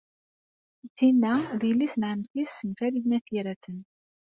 [0.97, 3.79] Tinna d yelli-s n ɛemmti-s n Farid n At Yiraten.